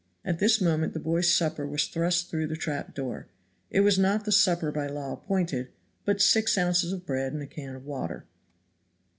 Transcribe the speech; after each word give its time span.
At 0.25 0.39
this 0.39 0.59
moment 0.59 0.93
the 0.93 0.99
boy's 0.99 1.31
supper 1.31 1.63
was 1.67 1.85
thrust 1.85 2.27
through 2.31 2.47
the 2.47 2.55
trap 2.55 2.95
door; 2.95 3.27
it 3.69 3.81
was 3.81 3.99
not 3.99 4.25
the 4.25 4.31
supper 4.31 4.71
by 4.71 4.87
law 4.87 5.13
appointed, 5.13 5.67
but 6.05 6.19
six 6.19 6.57
ounces 6.57 6.91
of 6.91 7.05
bread 7.05 7.33
and 7.33 7.41
a 7.43 7.45
can 7.45 7.75
of 7.75 7.85
water. 7.85 8.25